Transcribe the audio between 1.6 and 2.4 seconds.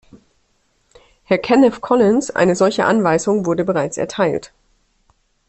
Collins,